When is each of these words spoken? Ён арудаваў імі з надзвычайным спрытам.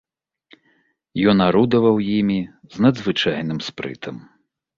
Ён 1.33 1.37
арудаваў 1.47 1.95
імі 2.17 2.39
з 2.73 2.87
надзвычайным 2.87 3.59
спрытам. 3.69 4.15